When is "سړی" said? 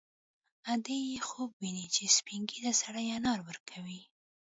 2.81-3.05